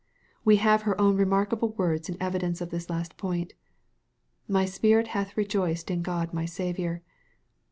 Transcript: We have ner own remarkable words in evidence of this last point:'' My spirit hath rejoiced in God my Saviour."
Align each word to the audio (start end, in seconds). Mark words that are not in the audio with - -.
We 0.43 0.55
have 0.55 0.87
ner 0.87 0.95
own 0.99 1.15
remarkable 1.15 1.73
words 1.73 2.09
in 2.09 2.17
evidence 2.19 2.59
of 2.59 2.71
this 2.71 2.89
last 2.89 3.17
point:'' 3.17 3.53
My 4.57 4.65
spirit 4.65 5.09
hath 5.09 5.37
rejoiced 5.37 5.91
in 5.91 6.01
God 6.01 6.33
my 6.33 6.45
Saviour." 6.45 7.03